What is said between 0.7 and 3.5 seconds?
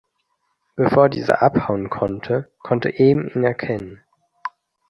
Bevor dieser abhauen konnte, konnte Em ihn